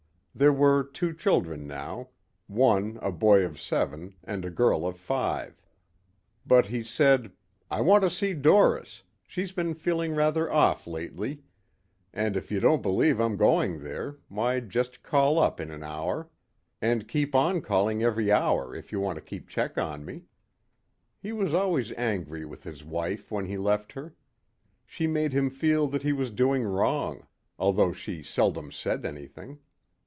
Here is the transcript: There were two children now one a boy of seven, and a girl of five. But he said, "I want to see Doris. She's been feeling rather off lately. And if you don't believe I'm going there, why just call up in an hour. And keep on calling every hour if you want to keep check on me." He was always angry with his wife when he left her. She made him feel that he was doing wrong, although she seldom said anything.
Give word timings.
There 0.33 0.53
were 0.53 0.85
two 0.85 1.13
children 1.13 1.67
now 1.67 2.07
one 2.47 2.97
a 3.01 3.11
boy 3.11 3.43
of 3.43 3.59
seven, 3.59 4.15
and 4.23 4.45
a 4.45 4.49
girl 4.49 4.87
of 4.87 4.97
five. 4.97 5.61
But 6.47 6.67
he 6.67 6.83
said, 6.83 7.33
"I 7.69 7.81
want 7.81 8.03
to 8.03 8.09
see 8.09 8.33
Doris. 8.33 9.03
She's 9.27 9.51
been 9.51 9.73
feeling 9.73 10.15
rather 10.15 10.49
off 10.51 10.87
lately. 10.87 11.43
And 12.13 12.37
if 12.37 12.49
you 12.49 12.61
don't 12.61 12.81
believe 12.81 13.19
I'm 13.19 13.35
going 13.35 13.83
there, 13.83 14.19
why 14.29 14.61
just 14.61 15.03
call 15.03 15.37
up 15.37 15.59
in 15.59 15.69
an 15.69 15.83
hour. 15.83 16.29
And 16.81 17.09
keep 17.09 17.35
on 17.35 17.59
calling 17.59 18.01
every 18.01 18.31
hour 18.31 18.73
if 18.73 18.89
you 18.93 19.01
want 19.01 19.17
to 19.17 19.21
keep 19.21 19.49
check 19.49 19.77
on 19.77 20.05
me." 20.05 20.23
He 21.19 21.33
was 21.33 21.53
always 21.53 21.91
angry 21.91 22.45
with 22.45 22.63
his 22.63 22.85
wife 22.85 23.31
when 23.31 23.45
he 23.47 23.57
left 23.57 23.91
her. 23.93 24.15
She 24.85 25.07
made 25.07 25.33
him 25.33 25.49
feel 25.49 25.87
that 25.89 26.03
he 26.03 26.13
was 26.13 26.31
doing 26.31 26.63
wrong, 26.63 27.27
although 27.59 27.91
she 27.91 28.23
seldom 28.23 28.71
said 28.71 29.05
anything. 29.05 29.59